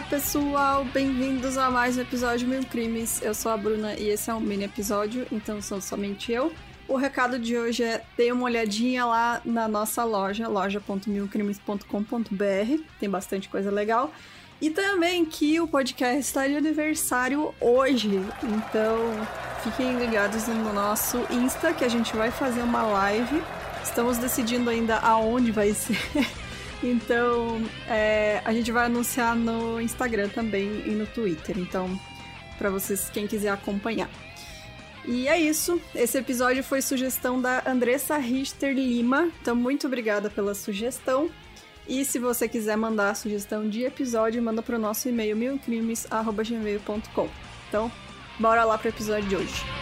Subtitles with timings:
[0.00, 0.82] Olá, pessoal!
[0.86, 3.20] Bem-vindos a mais um episódio Mil Crimes.
[3.20, 6.50] Eu sou a Bruna e esse é um mini episódio, então sou somente eu.
[6.88, 12.82] O recado de hoje é dê uma olhadinha lá na nossa loja, loja.milcrimes.com.br.
[12.98, 14.10] Tem bastante coisa legal.
[14.58, 18.22] E também que o podcast está de aniversário hoje.
[18.42, 19.28] Então,
[19.62, 23.42] fiquem ligados no nosso Insta que a gente vai fazer uma live.
[23.84, 25.98] Estamos decidindo ainda aonde vai ser.
[26.82, 31.58] Então, é, a gente vai anunciar no Instagram também e no Twitter.
[31.58, 31.98] Então,
[32.58, 34.08] para vocês, quem quiser acompanhar.
[35.06, 35.80] E é isso.
[35.94, 39.30] Esse episódio foi sugestão da Andressa Richter Lima.
[39.40, 41.30] Então, muito obrigada pela sugestão.
[41.88, 47.28] E se você quiser mandar a sugestão de episódio, manda para o nosso e-mail milcrimes.gmail.com.
[47.68, 47.90] Então,
[48.38, 49.79] bora lá para o episódio de hoje.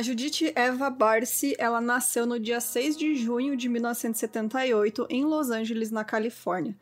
[0.00, 5.50] A Judith Eva Barcy, ela nasceu no dia 6 de junho de 1978 em Los
[5.50, 6.74] Angeles, na Califórnia.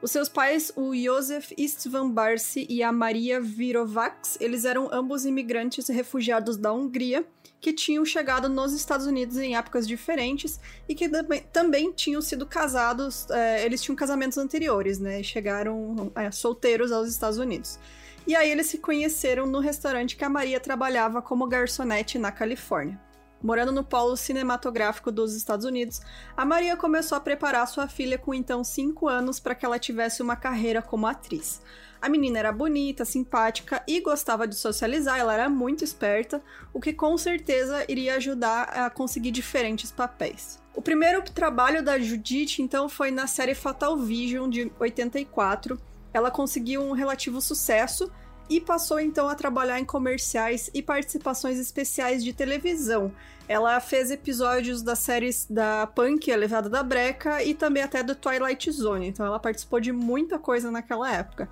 [0.00, 5.88] Os seus pais, o Joseph Istvan Barcy e a Maria Virovax, eles eram ambos imigrantes
[5.88, 7.26] refugiados da Hungria
[7.60, 11.10] que tinham chegado nos Estados Unidos em épocas diferentes e que
[11.52, 15.22] também tinham sido casados, é, eles tinham casamentos anteriores, né?
[15.22, 17.78] Chegaram é, solteiros aos Estados Unidos.
[18.26, 23.00] E aí eles se conheceram no restaurante que a Maria trabalhava como garçonete na Califórnia.
[23.40, 26.00] Morando no polo cinematográfico dos Estados Unidos,
[26.36, 30.22] a Maria começou a preparar sua filha com então 5 anos para que ela tivesse
[30.22, 31.62] uma carreira como atriz.
[32.02, 36.42] A menina era bonita, simpática e gostava de socializar, ela era muito esperta,
[36.72, 40.60] o que com certeza iria ajudar a conseguir diferentes papéis.
[40.74, 45.80] O primeiro trabalho da Judith então foi na série Fatal Vision de 84,
[46.12, 48.10] ela conseguiu um relativo sucesso
[48.48, 53.12] e passou então a trabalhar em comerciais e participações especiais de televisão.
[53.48, 58.14] Ela fez episódios das séries da Punk, A Levada da Breca, e também até do
[58.14, 61.48] Twilight Zone, então ela participou de muita coisa naquela época.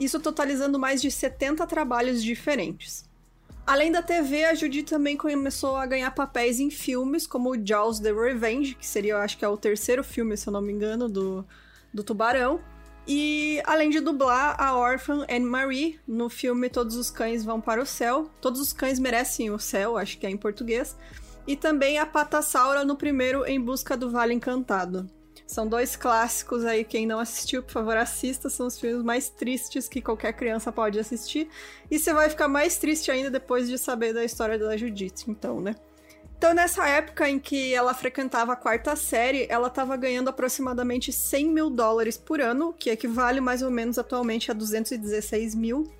[0.00, 3.08] Isso totalizando mais de 70 trabalhos diferentes.
[3.66, 8.12] Além da TV, a Judy também começou a ganhar papéis em filmes, como Jaws The
[8.12, 11.08] Revenge, que seria, eu acho que é o terceiro filme, se eu não me engano,
[11.08, 11.46] do,
[11.92, 12.60] do Tubarão.
[13.06, 17.82] E além de dublar a órfã Anne Marie no filme Todos os Cães Vão para
[17.82, 18.30] o Céu.
[18.40, 20.96] Todos os cães merecem o céu, acho que é em português.
[21.46, 25.06] E também a Patassaura no primeiro Em Busca do Vale Encantado.
[25.46, 28.48] São dois clássicos aí, quem não assistiu, por favor, assista.
[28.48, 31.48] São os filmes mais tristes que qualquer criança pode assistir.
[31.90, 35.60] E você vai ficar mais triste ainda depois de saber da história da Judith, então,
[35.60, 35.74] né?
[36.44, 41.48] Então, nessa época em que ela frequentava a quarta série, ela estava ganhando aproximadamente 100
[41.48, 45.90] mil dólares por ano, que equivale mais ou menos atualmente a 216 mil.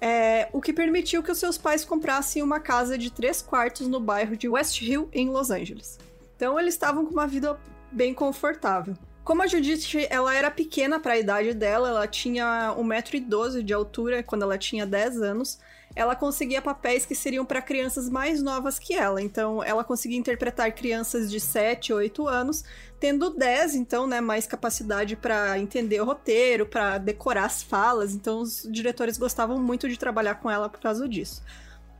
[0.00, 3.98] É, o que permitiu que os seus pais comprassem uma casa de três quartos no
[3.98, 5.98] bairro de West Hill, em Los Angeles.
[6.36, 7.58] Então, eles estavam com uma vida
[7.90, 8.94] bem confortável.
[9.24, 14.22] Como a Judith ela era pequena para a idade dela, ela tinha 1,12m de altura
[14.22, 15.58] quando ela tinha 10 anos,
[15.94, 19.20] ela conseguia papéis que seriam para crianças mais novas que ela.
[19.20, 22.64] Então, ela conseguia interpretar crianças de 7, 8 anos,
[22.98, 28.14] tendo 10, então, né, mais capacidade para entender o roteiro, para decorar as falas.
[28.14, 31.42] Então, os diretores gostavam muito de trabalhar com ela por causa disso.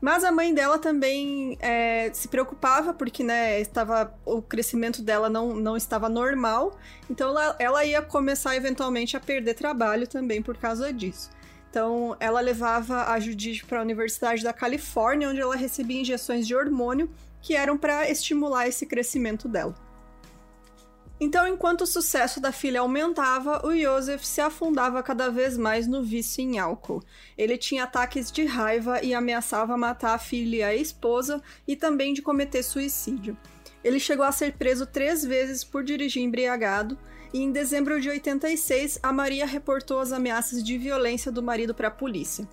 [0.02, 5.54] Mas a mãe dela também é, se preocupava porque, né, estava, o crescimento dela não,
[5.54, 6.76] não estava normal.
[7.08, 11.30] Então ela, ela ia começar eventualmente a perder trabalho também por causa disso.
[11.72, 16.54] Então, ela levava a Judith para a Universidade da Califórnia, onde ela recebia injeções de
[16.54, 17.08] hormônio
[17.40, 19.74] que eram para estimular esse crescimento dela.
[21.18, 26.02] Então, enquanto o sucesso da filha aumentava, o Joseph se afundava cada vez mais no
[26.02, 27.02] vício em álcool.
[27.38, 32.12] Ele tinha ataques de raiva e ameaçava matar a filha e a esposa e também
[32.12, 33.34] de cometer suicídio.
[33.82, 36.98] Ele chegou a ser preso três vezes por dirigir embriagado
[37.32, 41.88] e em dezembro de 86, a Maria reportou as ameaças de violência do marido para
[41.88, 42.48] a polícia.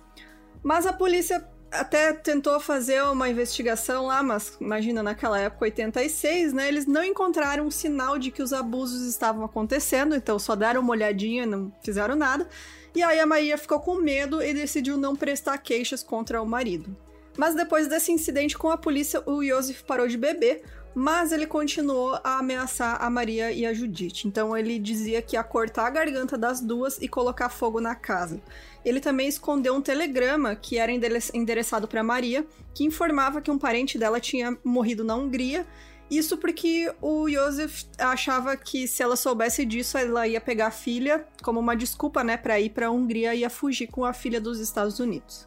[0.62, 6.68] Mas a polícia até tentou fazer uma investigação lá, mas imagina, naquela época, 86, né?
[6.68, 10.90] Eles não encontraram um sinal de que os abusos estavam acontecendo, então só deram uma
[10.90, 12.48] olhadinha, não fizeram nada.
[12.94, 16.96] E aí a Maria ficou com medo e decidiu não prestar queixas contra o marido.
[17.36, 20.62] Mas depois desse incidente com a polícia, o Joseph parou de beber,
[20.94, 24.24] mas ele continuou a ameaçar a Maria e a Judith.
[24.26, 28.40] Então ele dizia que ia cortar a garganta das duas e colocar fogo na casa.
[28.84, 33.98] Ele também escondeu um telegrama que era endereçado para Maria, que informava que um parente
[33.98, 35.66] dela tinha morrido na Hungria
[36.10, 41.24] Isso porque o Joseph achava que se ela soubesse disso, ela ia pegar a filha
[41.40, 44.40] como uma desculpa, né, para ir para a Hungria e ia fugir com a filha
[44.40, 45.46] dos Estados Unidos.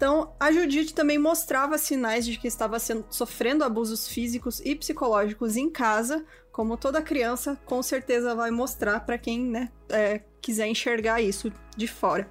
[0.00, 5.58] Então, a Judith também mostrava sinais de que estava sendo, sofrendo abusos físicos e psicológicos
[5.58, 11.20] em casa, como toda criança com certeza vai mostrar para quem né, é, quiser enxergar
[11.20, 12.26] isso de fora.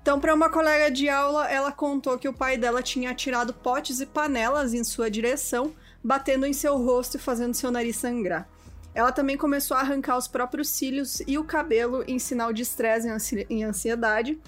[0.00, 3.98] Então, para uma colega de aula, ela contou que o pai dela tinha atirado potes
[3.98, 8.48] e panelas em sua direção, batendo em seu rosto e fazendo seu nariz sangrar.
[8.94, 13.08] Ela também começou a arrancar os próprios cílios e o cabelo em sinal de estresse
[13.50, 14.40] e ansiedade.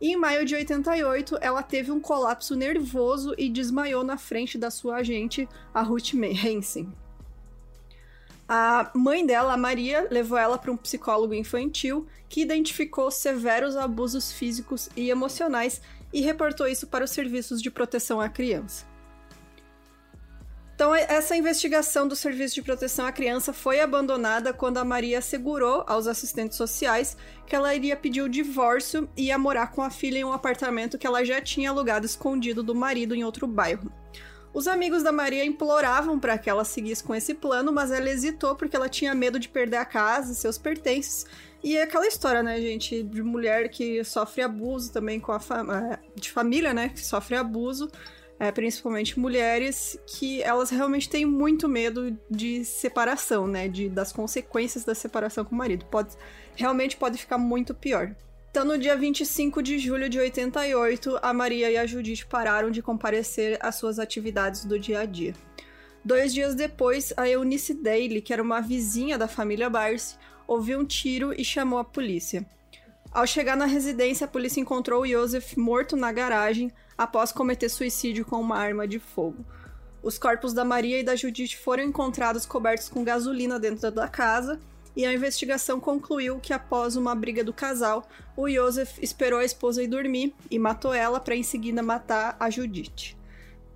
[0.00, 4.70] E em maio de 88, ela teve um colapso nervoso e desmaiou na frente da
[4.70, 6.92] sua agente, a Ruth Hansen.
[8.48, 14.32] A mãe dela, a Maria, levou ela para um psicólogo infantil que identificou severos abusos
[14.32, 18.87] físicos e emocionais e reportou isso para os serviços de proteção à criança.
[20.78, 25.82] Então, essa investigação do Serviço de Proteção à Criança foi abandonada quando a Maria assegurou
[25.88, 30.18] aos assistentes sociais que ela iria pedir o divórcio e ia morar com a filha
[30.18, 33.92] em um apartamento que ela já tinha alugado escondido do marido em outro bairro.
[34.54, 38.54] Os amigos da Maria imploravam para que ela seguisse com esse plano, mas ela hesitou
[38.54, 41.26] porque ela tinha medo de perder a casa e seus pertences.
[41.60, 45.98] E é aquela história, né, gente, de mulher que sofre abuso também com a fa
[46.14, 47.90] de família, né, que sofre abuso
[48.38, 53.68] é, principalmente mulheres, que elas realmente têm muito medo de separação, né?
[53.68, 55.84] De, das consequências da separação com o marido.
[55.86, 56.16] Pode,
[56.54, 58.14] realmente pode ficar muito pior.
[58.50, 62.80] Então, no dia 25 de julho de 88, a Maria e a Judith pararam de
[62.80, 65.34] comparecer às suas atividades do dia a dia.
[66.04, 70.84] Dois dias depois, a Eunice Daly, que era uma vizinha da família Barcy, ouviu um
[70.84, 72.46] tiro e chamou a polícia.
[73.12, 78.24] Ao chegar na residência, a polícia encontrou o Joseph morto na garagem, após cometer suicídio
[78.24, 79.46] com uma arma de fogo.
[80.02, 84.58] Os corpos da Maria e da Judith foram encontrados cobertos com gasolina dentro da casa,
[84.96, 89.80] e a investigação concluiu que após uma briga do casal, o Joseph esperou a esposa
[89.80, 93.16] ir dormir e matou ela para em seguida matar a Judith.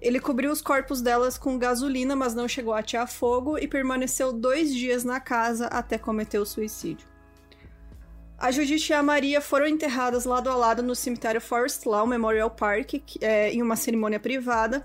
[0.01, 4.33] Ele cobriu os corpos delas com gasolina, mas não chegou a atear fogo e permaneceu
[4.33, 7.12] dois dias na casa até cometer o suicídio.
[8.43, 12.51] A Judith e a Maria foram enterradas lado a lado no cemitério Forest Lawn Memorial
[12.51, 14.85] Park, é, em uma cerimônia privada.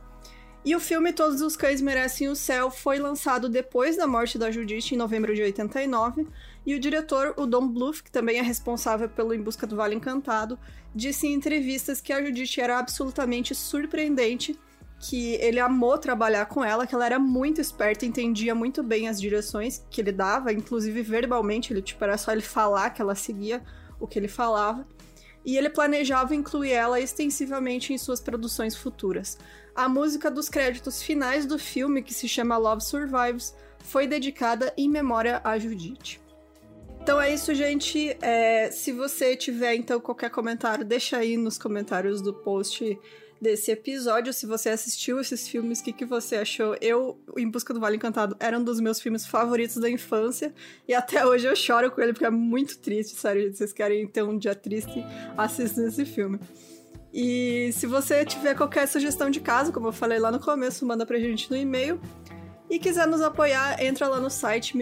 [0.63, 4.51] E o filme Todos os Cães Merecem o Céu foi lançado depois da morte da
[4.51, 6.27] Judith, em novembro de 89.
[6.67, 9.95] E o diretor, o Don Bluth, que também é responsável pelo Em Busca do Vale
[9.95, 10.59] Encantado,
[10.93, 14.55] disse em entrevistas que a Judith era absolutamente surpreendente
[14.99, 19.21] que ele amou trabalhar com ela, que ela era muito esperta, entendia muito bem as
[19.21, 23.63] direções que ele dava, inclusive verbalmente, ele tipo era só ele falar que ela seguia
[23.99, 24.87] o que ele falava.
[25.45, 29.37] E ele planejava incluir ela extensivamente em suas produções futuras.
[29.73, 34.89] A música dos créditos finais do filme, que se chama Love Survives, foi dedicada em
[34.89, 36.19] memória a Judith.
[37.01, 38.17] Então é isso, gente.
[38.21, 42.99] É, se você tiver então qualquer comentário, deixa aí nos comentários do post
[43.41, 44.33] desse episódio.
[44.33, 46.75] Se você assistiu esses filmes, o que, que você achou?
[46.81, 50.53] Eu, Em Busca do Vale Encantado, era um dos meus filmes favoritos da infância.
[50.87, 53.53] E até hoje eu choro com ele, porque é muito triste, sério.
[53.53, 55.03] Vocês querem ter um dia triste,
[55.37, 56.39] assistam esse filme.
[57.13, 61.05] E se você tiver qualquer sugestão de caso, como eu falei lá no começo, manda
[61.05, 61.99] pra gente no e-mail.
[62.69, 64.75] E quiser nos apoiar, entra lá no site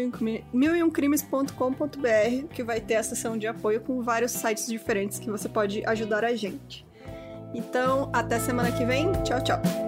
[0.52, 5.86] milioncrimes.com.br, que vai ter a seção de apoio com vários sites diferentes que você pode
[5.86, 6.84] ajudar a gente.
[7.56, 9.12] Então, até semana que vem.
[9.24, 9.85] Tchau, tchau.